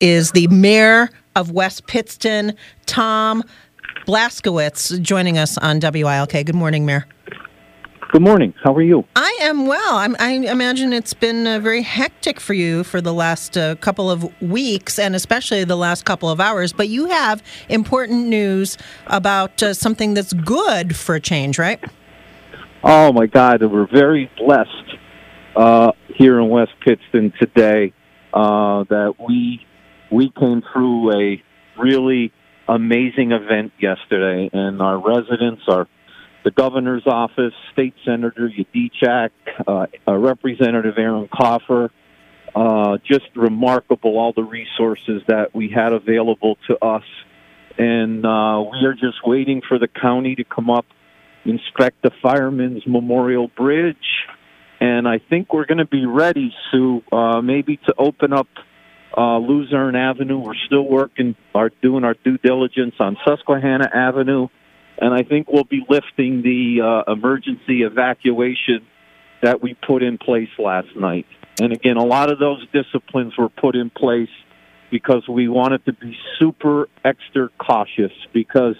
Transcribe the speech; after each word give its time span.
Is 0.00 0.32
the 0.32 0.46
mayor 0.48 1.10
of 1.36 1.50
West 1.50 1.86
Pittston, 1.86 2.54
Tom 2.86 3.44
Blaskiewicz, 4.06 5.00
joining 5.02 5.38
us 5.38 5.58
on 5.58 5.78
WILK. 5.78 6.32
Good 6.32 6.54
morning, 6.54 6.86
Mayor. 6.86 7.06
Good 8.10 8.22
morning. 8.22 8.54
How 8.64 8.74
are 8.74 8.82
you? 8.82 9.04
I 9.14 9.38
am 9.42 9.66
well. 9.66 9.96
I'm, 9.96 10.16
i 10.18 10.30
imagine 10.30 10.92
it's 10.92 11.14
been 11.14 11.46
uh, 11.46 11.60
very 11.60 11.82
hectic 11.82 12.40
for 12.40 12.54
you 12.54 12.82
for 12.82 13.00
the 13.00 13.14
last 13.14 13.56
uh, 13.56 13.76
couple 13.76 14.10
of 14.10 14.28
weeks 14.42 14.98
and 14.98 15.14
especially 15.14 15.62
the 15.62 15.76
last 15.76 16.06
couple 16.06 16.28
of 16.28 16.40
hours. 16.40 16.72
But 16.72 16.88
you 16.88 17.06
have 17.06 17.40
important 17.68 18.26
news 18.26 18.76
about 19.06 19.62
uh, 19.62 19.74
something 19.74 20.14
that's 20.14 20.32
good 20.32 20.96
for 20.96 21.14
a 21.14 21.20
change, 21.20 21.56
right? 21.56 21.78
Oh 22.82 23.12
my 23.12 23.26
God, 23.26 23.62
we're 23.62 23.86
very 23.86 24.28
blessed 24.38 24.96
uh, 25.54 25.92
here 26.08 26.40
in 26.40 26.48
West 26.48 26.72
Pittston 26.80 27.32
today 27.38 27.92
uh, 28.32 28.84
that 28.88 29.14
we 29.20 29.64
we 30.10 30.30
came 30.30 30.62
through 30.72 31.12
a 31.12 31.42
really 31.78 32.32
amazing 32.68 33.32
event 33.32 33.72
yesterday, 33.80 34.50
and 34.52 34.80
our 34.80 34.98
residents, 34.98 35.62
our 35.68 35.86
the 36.42 36.50
governor's 36.50 37.06
office, 37.06 37.52
State 37.72 37.94
Senator 38.04 38.48
Yudichak, 38.48 39.30
uh, 39.68 39.86
Representative 40.08 40.94
Aaron 40.96 41.28
Kaufer, 41.28 41.90
uh, 42.54 42.96
just 43.06 43.26
remarkable 43.36 44.16
all 44.16 44.32
the 44.32 44.42
resources 44.42 45.22
that 45.28 45.54
we 45.54 45.68
had 45.68 45.92
available 45.92 46.56
to 46.66 46.82
us. 46.82 47.04
And 47.76 48.24
uh, 48.24 48.64
we 48.72 48.86
are 48.86 48.94
just 48.94 49.18
waiting 49.24 49.60
for 49.68 49.78
the 49.78 49.88
county 49.88 50.34
to 50.36 50.44
come 50.44 50.70
up, 50.70 50.86
inspect 51.44 52.02
the 52.02 52.10
Firemen's 52.22 52.86
Memorial 52.86 53.48
Bridge. 53.48 53.96
And 54.80 55.06
I 55.06 55.18
think 55.18 55.52
we're 55.52 55.66
going 55.66 55.78
to 55.78 55.86
be 55.86 56.06
ready, 56.06 56.54
Sue, 56.70 57.02
uh, 57.12 57.42
maybe 57.42 57.76
to 57.76 57.94
open 57.98 58.32
up 58.32 58.48
uh, 59.16 59.38
Luzerne 59.38 59.96
Avenue. 59.96 60.38
We're 60.38 60.54
still 60.66 60.88
working, 60.88 61.36
are 61.54 61.70
doing 61.82 62.04
our 62.04 62.14
due 62.14 62.38
diligence 62.38 62.94
on 62.98 63.16
Susquehanna 63.24 63.88
Avenue 63.92 64.48
and 65.00 65.14
I 65.14 65.22
think 65.22 65.48
we'll 65.48 65.64
be 65.64 65.82
lifting 65.88 66.42
the 66.42 66.82
uh, 66.82 67.12
emergency 67.12 67.82
evacuation 67.82 68.86
that 69.42 69.62
we 69.62 69.74
put 69.74 70.02
in 70.02 70.18
place 70.18 70.50
last 70.58 70.94
night. 70.94 71.26
And 71.58 71.72
again, 71.72 71.96
a 71.96 72.04
lot 72.04 72.30
of 72.30 72.38
those 72.38 72.64
disciplines 72.72 73.32
were 73.38 73.48
put 73.48 73.74
in 73.74 73.88
place 73.88 74.28
because 74.90 75.26
we 75.26 75.48
wanted 75.48 75.84
to 75.86 75.94
be 75.94 76.16
super 76.38 76.88
extra 77.04 77.48
cautious 77.58 78.12
because 78.34 78.76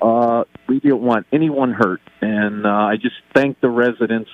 uh, 0.00 0.44
we 0.68 0.78
didn't 0.78 1.02
want 1.02 1.26
anyone 1.32 1.72
hurt. 1.72 2.00
And 2.20 2.64
uh, 2.64 2.70
I 2.70 2.96
just 2.96 3.16
thank 3.34 3.60
the 3.60 3.70
residents 3.70 4.30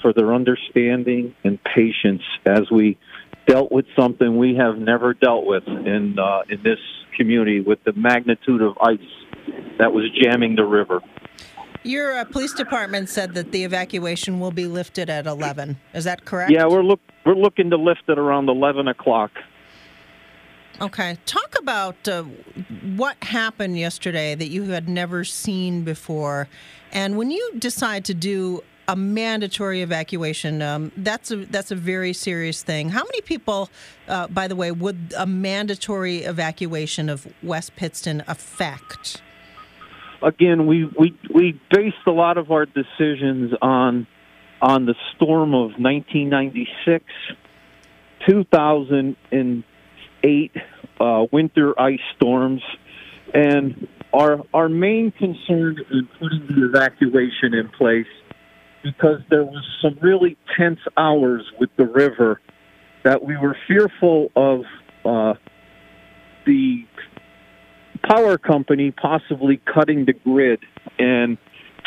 for 0.00 0.14
their 0.14 0.32
understanding 0.32 1.34
and 1.44 1.58
patience 1.62 2.22
as 2.46 2.70
we 2.70 2.98
dealt 3.46 3.70
with 3.70 3.86
something 3.96 4.38
we 4.38 4.56
have 4.56 4.78
never 4.78 5.14
dealt 5.14 5.46
with 5.46 5.66
in 5.66 6.16
uh, 6.18 6.42
in 6.48 6.62
this 6.62 6.78
community 7.16 7.60
with 7.60 7.82
the 7.84 7.92
magnitude 7.92 8.62
of 8.62 8.76
ice 8.78 8.98
that 9.78 9.92
was 9.92 10.04
jamming 10.22 10.56
the 10.56 10.64
river. 10.64 11.00
Your 11.82 12.16
uh, 12.16 12.24
police 12.24 12.54
department 12.54 13.10
said 13.10 13.34
that 13.34 13.52
the 13.52 13.64
evacuation 13.64 14.40
will 14.40 14.50
be 14.50 14.66
lifted 14.66 15.10
at 15.10 15.26
11. 15.26 15.76
Is 15.92 16.04
that 16.04 16.24
correct? 16.24 16.50
Yeah, 16.50 16.66
we're 16.66 16.82
look 16.82 17.00
we're 17.26 17.34
looking 17.34 17.70
to 17.70 17.76
lift 17.76 18.02
it 18.08 18.18
around 18.18 18.48
11 18.48 18.88
o'clock. 18.88 19.30
Okay. 20.80 21.18
Talk 21.24 21.54
about 21.58 22.08
uh, 22.08 22.24
what 22.96 23.22
happened 23.22 23.78
yesterday 23.78 24.34
that 24.34 24.48
you 24.48 24.64
had 24.64 24.88
never 24.88 25.22
seen 25.22 25.84
before. 25.84 26.48
And 26.92 27.16
when 27.16 27.30
you 27.30 27.52
decide 27.58 28.04
to 28.06 28.14
do 28.14 28.62
a 28.88 28.96
mandatory 28.96 29.82
evacuation, 29.82 30.62
um, 30.62 30.92
that's 30.96 31.30
a 31.30 31.36
that's 31.36 31.70
a 31.70 31.76
very 31.76 32.12
serious 32.12 32.62
thing. 32.62 32.90
How 32.90 33.04
many 33.04 33.20
people, 33.20 33.70
uh, 34.08 34.28
by 34.28 34.48
the 34.48 34.56
way, 34.56 34.70
would 34.70 35.14
a 35.16 35.26
mandatory 35.26 36.18
evacuation 36.18 37.08
of 37.08 37.26
West 37.42 37.76
Pittston 37.76 38.22
affect? 38.26 39.22
again, 40.24 40.66
we, 40.66 40.86
we, 40.98 41.16
we 41.32 41.60
based 41.70 41.96
a 42.06 42.10
lot 42.10 42.36
of 42.38 42.50
our 42.50 42.66
decisions 42.66 43.52
on, 43.62 44.08
on 44.60 44.86
the 44.86 44.96
storm 45.14 45.54
of 45.54 45.70
1996, 45.78 47.04
2008 48.26 50.50
uh, 51.00 51.26
winter 51.30 51.80
ice 51.80 52.00
storms, 52.16 52.62
and 53.32 53.86
our, 54.12 54.42
our 54.54 54.68
main 54.68 55.12
concern 55.12 55.78
in 55.90 56.08
putting 56.18 56.44
the 56.46 56.66
evacuation 56.66 57.54
in 57.54 57.68
place 57.68 58.06
because 58.84 59.20
there 59.30 59.42
was 59.42 59.64
some 59.82 59.98
really 60.02 60.36
tense 60.56 60.78
hours 60.96 61.42
with 61.58 61.70
the 61.76 61.86
river 61.86 62.40
that 63.02 63.24
we 63.24 63.36
were 63.36 63.56
fearful 63.66 64.30
of 64.36 64.60
uh, 65.04 65.34
the 66.46 66.84
power 68.06 68.36
company 68.36 68.90
possibly 68.90 69.60
cutting 69.72 70.04
the 70.04 70.12
grid 70.12 70.60
and 70.98 71.38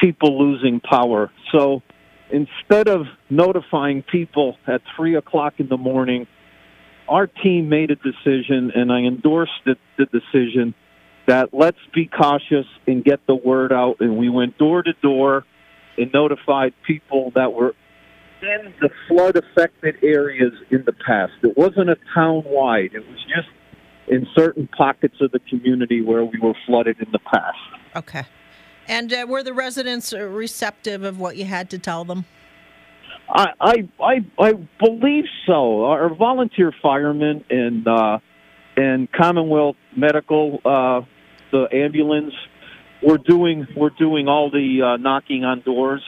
people 0.02 0.40
losing 0.40 0.80
power. 0.80 1.32
So 1.52 1.84
instead 2.32 2.88
of 2.88 3.06
notifying 3.30 4.04
people 4.04 4.58
at 4.66 4.82
three 4.96 5.16
o'clock 5.16 5.54
in 5.60 5.70
the 5.70 5.78
morning, 5.78 6.26
our 7.08 7.28
team 7.28 7.70
made 7.70 7.92
a 7.92 7.96
decision, 7.96 8.72
and 8.76 8.92
I 8.92 9.02
endorsed 9.02 9.52
the, 9.66 9.76
the 9.98 10.06
decision 10.06 10.74
that 11.28 11.54
let's 11.54 11.78
be 11.94 12.08
cautious 12.08 12.66
and 12.88 13.04
get 13.04 13.20
the 13.28 13.36
word 13.36 13.72
out. 13.72 13.98
And 14.00 14.18
we 14.18 14.30
went 14.30 14.58
door 14.58 14.82
to 14.82 14.94
door 15.02 15.46
and 15.98 16.12
notified 16.14 16.74
people 16.86 17.32
that 17.36 17.54
were 17.54 17.74
in 18.42 18.74
the 18.82 18.90
flood 19.08 19.36
affected 19.36 19.96
areas 20.04 20.54
in 20.70 20.84
the 20.86 20.94
past. 20.94 21.34
It 21.44 21.58
wasn't 21.58 21.90
a 21.90 21.98
town 22.14 22.44
wide, 22.46 22.92
it 22.94 23.08
was 23.08 23.26
just 23.36 23.50
in 24.08 24.28
certain 24.36 24.68
pockets 24.68 25.16
of 25.22 25.32
the 25.32 25.40
community 25.40 26.02
where 26.02 26.24
we 26.24 26.40
were 26.40 26.54
flooded 26.66 26.98
in 27.00 27.12
the 27.12 27.20
past. 27.20 27.58
Okay. 27.96 28.24
And 28.88 29.12
uh, 29.12 29.26
were 29.28 29.44
the 29.44 29.54
residents 29.54 30.14
receptive 30.14 31.04
of 31.04 31.20
what 31.20 31.36
you 31.36 31.46
had 31.46 31.70
to 31.72 31.80
tell 31.80 32.06
them? 32.06 32.26
I 33.30 33.48
I 33.60 33.90
I, 34.02 34.26
I 34.40 34.54
believe 34.80 35.26
so. 35.46 35.84
Our 35.86 36.14
volunteer 36.16 36.72
firemen 36.82 37.44
and 37.50 37.86
uh, 37.86 38.20
and 38.78 39.12
Commonwealth 39.12 39.76
Medical, 39.96 40.62
uh, 40.64 41.02
the 41.52 41.68
ambulance, 41.74 42.34
we're 43.02 43.18
doing 43.18 43.68
we're 43.76 43.92
doing 43.92 44.28
all 44.28 44.50
the 44.50 44.82
uh, 44.82 44.98
knocking 44.98 45.44
on 45.44 45.62
doors, 45.62 46.02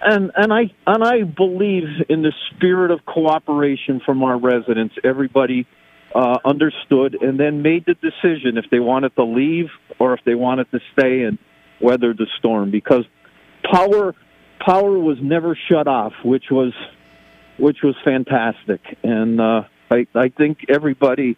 and 0.00 0.30
and 0.36 0.52
I 0.52 0.70
and 0.86 1.04
I 1.04 1.22
believe 1.22 1.88
in 2.08 2.22
the 2.22 2.32
spirit 2.50 2.90
of 2.90 3.04
cooperation 3.04 4.00
from 4.04 4.22
our 4.22 4.38
residents. 4.38 4.94
Everybody 5.04 5.66
uh, 6.14 6.38
understood 6.44 7.16
and 7.20 7.38
then 7.38 7.62
made 7.62 7.84
the 7.86 7.94
decision 7.94 8.56
if 8.56 8.64
they 8.70 8.80
wanted 8.80 9.14
to 9.16 9.24
leave 9.24 9.66
or 9.98 10.14
if 10.14 10.20
they 10.24 10.34
wanted 10.34 10.70
to 10.70 10.80
stay 10.92 11.22
and 11.22 11.38
weather 11.80 12.14
the 12.14 12.26
storm 12.38 12.70
because 12.70 13.04
power 13.70 14.14
power 14.64 14.98
was 14.98 15.18
never 15.22 15.56
shut 15.68 15.86
off, 15.86 16.12
which 16.24 16.44
was 16.50 16.72
which 17.58 17.78
was 17.82 17.94
fantastic. 18.04 18.80
And 19.02 19.40
uh, 19.40 19.62
I 19.90 20.06
I 20.14 20.28
think 20.28 20.58
everybody 20.68 21.36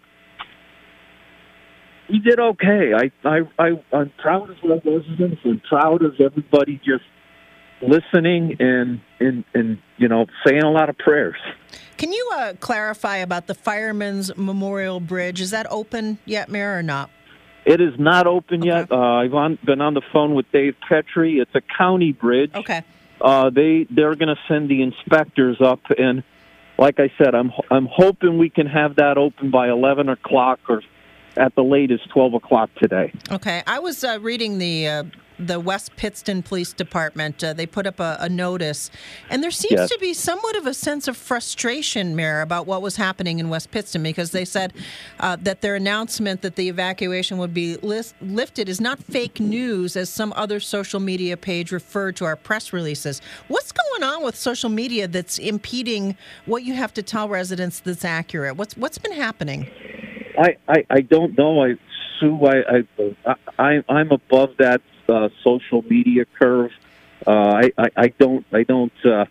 we 2.10 2.18
did 2.18 2.38
okay. 2.38 2.92
I 2.94 3.10
I, 3.28 3.40
I 3.58 3.82
I'm 3.92 4.12
proud 4.18 4.50
of 4.50 4.56
the 4.62 4.80
residents 4.84 5.40
and 5.44 5.62
proud 5.62 6.02
of 6.02 6.20
everybody 6.20 6.80
just 6.84 7.04
listening 7.82 8.56
and 8.60 9.00
and 9.20 9.44
and 9.54 9.78
you 9.96 10.08
know 10.08 10.26
saying 10.46 10.62
a 10.62 10.70
lot 10.70 10.88
of 10.88 10.98
prayers. 10.98 11.36
Can 11.96 12.12
you 12.12 12.30
uh, 12.34 12.54
clarify 12.60 13.18
about 13.18 13.46
the 13.46 13.54
Firemen's 13.54 14.34
Memorial 14.36 15.00
Bridge? 15.00 15.40
Is 15.40 15.50
that 15.50 15.66
open 15.70 16.18
yet, 16.24 16.48
Mayor, 16.48 16.78
or 16.78 16.82
not? 16.82 17.10
It 17.66 17.80
is 17.80 17.92
not 17.98 18.26
open 18.26 18.62
okay. 18.62 18.68
yet. 18.68 18.90
Uh, 18.90 18.96
I've 18.96 19.34
on, 19.34 19.58
been 19.62 19.82
on 19.82 19.92
the 19.92 20.00
phone 20.12 20.34
with 20.34 20.50
Dave 20.50 20.76
Pedri. 20.90 21.42
It's 21.42 21.54
a 21.54 21.60
county 21.60 22.12
bridge. 22.12 22.52
Okay. 22.54 22.82
Uh, 23.20 23.50
they 23.50 23.86
they're 23.90 24.14
going 24.14 24.34
to 24.34 24.40
send 24.48 24.70
the 24.70 24.82
inspectors 24.82 25.58
up, 25.60 25.80
and 25.98 26.22
like 26.78 26.98
I 26.98 27.12
said, 27.18 27.34
I'm 27.34 27.52
I'm 27.70 27.86
hoping 27.86 28.38
we 28.38 28.48
can 28.48 28.66
have 28.66 28.96
that 28.96 29.18
open 29.18 29.50
by 29.50 29.68
eleven 29.68 30.08
o'clock 30.08 30.60
or 30.70 30.80
at 31.36 31.54
the 31.54 31.64
latest 31.64 32.08
twelve 32.10 32.34
o'clock 32.34 32.70
today. 32.76 33.12
Okay. 33.30 33.62
I 33.66 33.78
was 33.78 34.04
uh, 34.04 34.18
reading 34.20 34.58
the 34.58 34.88
uh, 34.88 35.04
the 35.46 35.58
West 35.58 35.96
Pittston 35.96 36.42
Police 36.42 36.72
Department. 36.72 37.42
Uh, 37.42 37.52
they 37.54 37.66
put 37.66 37.86
up 37.86 37.98
a, 37.98 38.18
a, 38.20 38.28
notice, 38.28 38.90
and 39.30 39.42
there 39.42 39.50
seems 39.50 39.80
Yes. 39.80 39.88
to 39.88 39.98
be 39.98 40.12
somewhat 40.12 40.54
of 40.56 40.66
a 40.66 40.74
sense 40.74 41.08
of 41.08 41.16
frustration, 41.16 42.14
Mayor, 42.14 42.42
about 42.42 42.66
what 42.66 42.82
was 42.82 42.96
happening 42.96 43.38
in 43.38 43.48
West 43.48 43.70
Pittston 43.70 44.02
because 44.02 44.32
they 44.32 44.44
said 44.44 44.72
uh, 45.18 45.36
that 45.40 45.62
their 45.62 45.76
announcement 45.76 46.42
that 46.42 46.56
the 46.56 46.68
evacuation 46.68 47.38
would 47.38 47.54
be 47.54 47.76
lis- 47.78 48.12
lifted 48.20 48.68
is 48.68 48.80
not 48.80 49.02
fake 49.02 49.40
news, 49.40 49.96
as 49.96 50.10
some 50.10 50.32
other 50.36 50.60
social 50.60 51.00
media 51.00 51.36
page 51.36 51.72
referred 51.72 52.16
to 52.16 52.26
our 52.26 52.36
press 52.36 52.72
releases. 52.72 53.22
What's 53.48 53.72
going 53.72 54.02
on 54.02 54.22
with 54.22 54.36
social 54.36 54.68
media 54.68 55.08
that's 55.08 55.38
impeding 55.38 56.16
what 56.44 56.64
you 56.64 56.74
have 56.74 56.92
to 56.94 57.02
tell 57.02 57.28
residents 57.30 57.80
that's 57.80 58.04
accurate? 58.04 58.56
What's 58.56 58.76
what's 58.76 58.98
been 58.98 59.12
happening? 59.12 59.70
I, 60.40 60.56
I, 60.66 60.86
I 60.88 61.00
don't 61.02 61.36
know. 61.36 61.62
I 61.62 61.74
Sue, 62.18 62.46
I, 62.46 62.84
I, 63.26 63.34
I 63.58 63.84
I'm 63.88 64.10
above 64.10 64.56
that 64.58 64.80
uh, 65.08 65.28
social 65.44 65.82
media 65.82 66.24
curve. 66.38 66.70
Uh, 67.26 67.30
I, 67.30 67.72
I, 67.76 67.86
I 67.96 68.08
don't 68.08 68.46
I 68.52 68.62
don't 68.62 68.92
uh, 69.04 69.26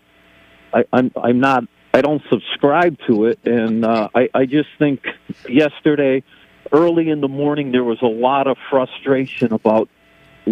I, 0.72 0.84
I'm 0.92 1.10
I'm 1.20 1.40
not 1.40 1.64
I 1.92 2.00
don't 2.00 2.22
subscribe 2.30 2.96
to 3.08 3.26
it, 3.26 3.40
and 3.44 3.84
uh, 3.84 4.08
I 4.14 4.28
I 4.32 4.46
just 4.46 4.68
think 4.78 5.04
yesterday 5.48 6.22
early 6.72 7.10
in 7.10 7.20
the 7.20 7.28
morning 7.28 7.72
there 7.72 7.84
was 7.84 8.00
a 8.02 8.06
lot 8.06 8.46
of 8.46 8.56
frustration 8.70 9.52
about 9.52 9.88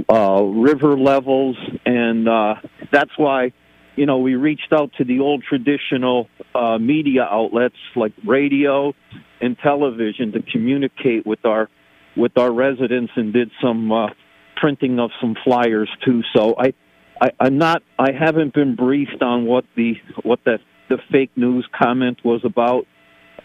uh, 0.09 0.43
river 0.43 0.99
levels, 0.99 1.57
and 1.87 2.29
uh, 2.29 2.57
that's 2.91 3.17
why 3.17 3.53
you 3.95 4.07
know 4.07 4.19
we 4.19 4.35
reached 4.35 4.73
out 4.73 4.93
to 4.99 5.05
the 5.05 5.21
old 5.21 5.45
traditional 5.45 6.29
uh, 6.53 6.79
media 6.79 7.23
outlets 7.23 7.77
like 7.95 8.13
radio 8.25 8.93
and 9.41 9.57
television 9.59 10.33
to 10.33 10.43
communicate 10.43 11.27
with 11.27 11.45
our 11.45 11.69
with 12.17 12.37
our 12.37 12.53
residents 12.53 13.13
and 13.17 13.33
did 13.33 13.51
some 13.63 13.93
uh, 13.93 14.09
printing 14.57 14.99
of 14.99 15.11
some 15.21 15.37
flyers 15.45 15.89
too. 16.05 16.23
So 16.35 16.57
I, 16.59 16.75
I 17.21 17.31
I'm 17.41 17.59
not 17.59 17.83
I 17.99 18.13
haven't 18.13 18.55
been 18.55 18.75
briefed 18.75 19.23
on 19.23 19.47
what 19.47 19.65
the 19.77 19.95
what 20.23 20.41
the 20.45 20.59
the 20.89 20.99
fake 21.11 21.31
news 21.37 21.67
comment 21.79 22.19
was 22.25 22.41
about, 22.45 22.87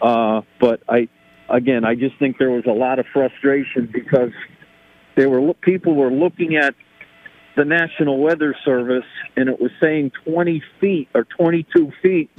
uh, 0.00 0.42
but 0.60 0.82
I 0.88 1.08
again 1.48 1.84
I 1.84 1.94
just 1.94 2.18
think 2.18 2.38
there 2.38 2.50
was 2.50 2.64
a 2.66 2.72
lot 2.72 2.98
of 2.98 3.06
frustration 3.12 3.88
because 3.92 4.32
they 5.16 5.26
were 5.26 5.54
people 5.54 5.94
were 5.94 6.10
looking 6.10 6.56
at 6.56 6.74
the 7.56 7.64
National 7.64 8.18
Weather 8.18 8.56
Service 8.64 9.04
and 9.36 9.48
it 9.48 9.60
was 9.60 9.70
saying 9.80 10.10
20 10.24 10.60
feet 10.80 11.08
or 11.14 11.22
22 11.22 11.92
feet, 12.02 12.30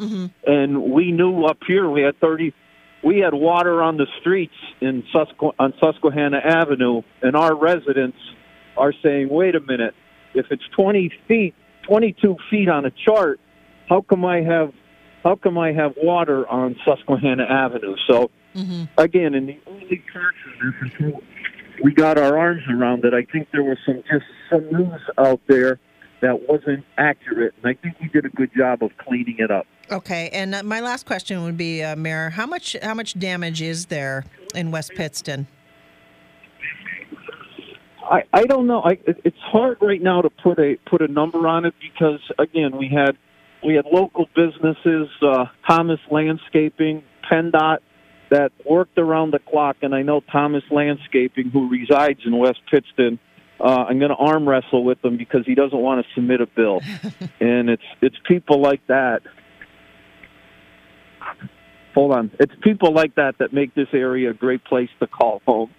and 0.45 0.91
we 0.91 1.13
knew 1.13 1.45
up 1.45 1.59
here 1.65 1.89
we 1.89 2.01
had 2.01 2.19
30 2.19 2.53
we 3.05 3.19
had 3.19 3.35
water 3.35 3.83
on 3.83 3.97
the 3.97 4.07
streets 4.19 4.55
in 4.81 5.03
Susque- 5.13 5.53
on 5.59 5.73
Susquehanna 5.79 6.41
Avenue, 6.43 7.03
and 7.21 7.35
our 7.35 7.55
residents 7.55 8.17
are 8.75 8.91
saying, 9.03 9.29
"Wait 9.29 9.55
a 9.55 9.59
minute! 9.59 9.93
If 10.33 10.47
it's 10.51 10.67
20 10.75 11.09
feet, 11.27 11.53
22 11.83 12.35
feet 12.49 12.67
on 12.67 12.83
a 12.85 12.91
chart, 12.91 13.39
how 13.87 14.01
come 14.01 14.25
I 14.25 14.41
have 14.41 14.73
how 15.23 15.35
come 15.35 15.57
I 15.57 15.71
have 15.71 15.93
water 16.01 16.47
on 16.49 16.75
Susquehanna 16.83 17.43
Avenue?" 17.43 17.95
So 18.07 18.31
mm-hmm. 18.55 18.85
again, 18.97 19.35
in 19.35 19.45
the 19.45 19.59
early 19.67 20.03
parts 20.11 20.37
of 20.63 20.99
this, 20.99 21.13
we 21.83 21.93
got 21.93 22.17
our 22.17 22.37
arms 22.37 22.63
around 22.69 23.05
it, 23.05 23.13
I 23.13 23.23
think 23.31 23.49
there 23.51 23.63
was 23.63 23.77
some 23.85 24.03
just 24.11 24.25
some 24.49 24.65
news 24.71 25.01
out 25.19 25.41
there 25.47 25.79
that 26.21 26.49
wasn't 26.49 26.83
accurate, 26.97 27.53
and 27.61 27.67
I 27.67 27.79
think 27.79 27.99
we 28.01 28.07
did 28.07 28.25
a 28.25 28.29
good 28.29 28.49
job 28.57 28.81
of 28.81 28.97
cleaning 28.97 29.35
it 29.37 29.51
up. 29.51 29.67
Okay, 29.91 30.29
and 30.33 30.55
uh, 30.55 30.63
my 30.63 30.79
last 30.79 31.05
question 31.05 31.43
would 31.43 31.57
be, 31.57 31.83
uh, 31.83 31.95
Mayor, 31.95 32.31
how 32.31 32.47
much 32.47 32.75
how 32.81 32.93
much 32.93 33.17
damage 33.19 33.61
is 33.61 33.85
there 33.85 34.25
in 34.55 34.71
West 34.71 34.91
Pittston? 34.95 35.47
I, 38.09 38.23
I 38.33 38.43
don't 38.43 38.67
know. 38.67 38.81
I, 38.83 38.99
it's 39.05 39.37
hard 39.39 39.77
right 39.81 40.01
now 40.01 40.21
to 40.21 40.29
put 40.29 40.59
a 40.59 40.77
put 40.85 41.01
a 41.01 41.07
number 41.07 41.47
on 41.47 41.65
it 41.65 41.73
because 41.79 42.19
again, 42.39 42.77
we 42.77 42.87
had 42.87 43.17
we 43.63 43.75
had 43.75 43.85
local 43.85 44.27
businesses, 44.35 45.09
uh, 45.21 45.45
Thomas 45.67 45.99
Landscaping, 46.09 47.03
PennDOT, 47.29 47.79
that 48.29 48.51
worked 48.69 48.97
around 48.97 49.31
the 49.31 49.39
clock, 49.39 49.77
and 49.81 49.93
I 49.93 50.01
know 50.01 50.21
Thomas 50.31 50.63
Landscaping, 50.71 51.49
who 51.49 51.69
resides 51.69 52.21
in 52.25 52.37
West 52.37 52.61
Pittston. 52.69 53.19
Uh, 53.59 53.85
I'm 53.87 53.99
going 53.99 54.11
to 54.11 54.17
arm 54.17 54.47
wrestle 54.47 54.83
with 54.83 55.03
him 55.03 55.17
because 55.17 55.45
he 55.45 55.55
doesn't 55.55 55.77
want 55.77 56.05
to 56.05 56.13
submit 56.13 56.41
a 56.41 56.45
bill, 56.45 56.81
and 57.39 57.69
it's 57.69 57.83
it's 58.01 58.17
people 58.27 58.61
like 58.61 58.85
that. 58.87 59.21
Hold 61.93 62.11
on, 62.13 62.31
it's 62.39 62.53
people 62.61 62.93
like 62.93 63.15
that 63.15 63.37
that 63.39 63.53
make 63.53 63.73
this 63.73 63.87
area 63.93 64.31
a 64.31 64.33
great 64.33 64.63
place 64.65 64.89
to 64.99 65.07
call 65.07 65.41
home. 65.45 65.69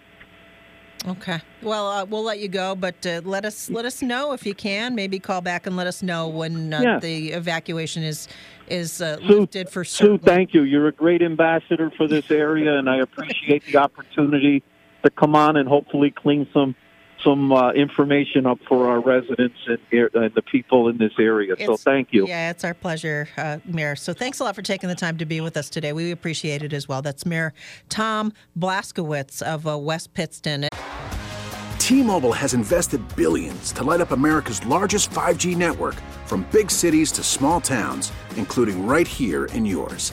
Okay, 1.06 1.40
well, 1.62 1.86
uh, 1.88 2.04
we'll 2.04 2.24
let 2.24 2.40
you 2.40 2.48
go, 2.48 2.74
but 2.74 3.04
uh, 3.06 3.20
let 3.24 3.44
us 3.44 3.70
let 3.70 3.84
us 3.84 4.02
know 4.02 4.32
if 4.32 4.44
you 4.46 4.54
can. 4.54 4.94
Maybe 4.94 5.18
call 5.20 5.40
back 5.40 5.66
and 5.66 5.76
let 5.76 5.86
us 5.86 6.02
know 6.02 6.26
when 6.28 6.72
uh, 6.72 6.80
Yeah. 6.80 6.98
the 6.98 7.32
evacuation 7.32 8.02
is 8.02 8.28
is 8.66 9.00
uh, 9.00 9.18
Sue- 9.18 9.40
lifted 9.40 9.68
for 9.68 9.84
Sue, 9.84 10.04
certain. 10.04 10.18
thank 10.20 10.54
you. 10.54 10.62
You're 10.62 10.88
a 10.88 10.92
great 10.92 11.22
ambassador 11.22 11.92
for 11.96 12.08
this 12.08 12.28
area, 12.30 12.76
and 12.78 12.88
I 12.90 12.96
appreciate 12.96 13.64
the 13.66 13.76
opportunity 13.76 14.64
to 15.04 15.10
come 15.10 15.36
on 15.36 15.56
and 15.56 15.68
hopefully 15.68 16.10
clean 16.10 16.48
some 16.52 16.74
some 17.26 17.52
uh, 17.52 17.72
information 17.72 18.46
up 18.46 18.58
for 18.68 18.88
our 18.88 19.00
residents 19.00 19.56
and, 19.66 19.78
and 20.14 20.34
the 20.34 20.42
people 20.42 20.88
in 20.88 20.98
this 20.98 21.12
area. 21.18 21.54
so 21.64 21.76
thank 21.76 22.08
you. 22.12 22.26
Yeah, 22.28 22.50
it's 22.50 22.62
our 22.62 22.74
pleasure, 22.74 23.28
uh, 23.36 23.58
Mayor. 23.64 23.96
So 23.96 24.12
thanks 24.12 24.38
a 24.38 24.44
lot 24.44 24.54
for 24.54 24.62
taking 24.62 24.88
the 24.88 24.94
time 24.94 25.18
to 25.18 25.26
be 25.26 25.40
with 25.40 25.56
us 25.56 25.68
today. 25.68 25.92
We 25.92 26.12
appreciate 26.12 26.62
it 26.62 26.72
as 26.72 26.86
well. 26.88 27.02
That's 27.02 27.26
Mayor 27.26 27.52
Tom 27.88 28.32
Blaskiewicz 28.58 29.42
of 29.42 29.66
uh, 29.66 29.76
West 29.76 30.14
Pittston. 30.14 30.68
T-Mobile 31.78 32.32
has 32.32 32.54
invested 32.54 33.00
billions 33.16 33.72
to 33.72 33.84
light 33.84 34.00
up 34.00 34.10
America's 34.10 34.64
largest 34.66 35.10
5G 35.10 35.56
network 35.56 35.94
from 36.26 36.46
big 36.50 36.70
cities 36.70 37.12
to 37.12 37.22
small 37.22 37.60
towns, 37.60 38.12
including 38.36 38.86
right 38.86 39.06
here 39.06 39.46
in 39.46 39.64
yours. 39.64 40.12